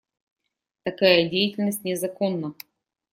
[0.83, 2.55] Такая деятельность незаконна.